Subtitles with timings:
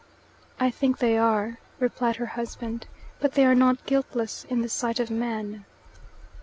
[0.59, 2.87] "I think they are," replied her husband.
[3.19, 5.63] "But they are not guiltless in the sight of man."